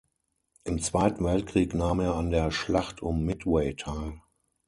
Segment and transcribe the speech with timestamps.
[0.63, 4.19] Im Zweiten Weltkrieg nahm er an der Schlacht um Midway teil.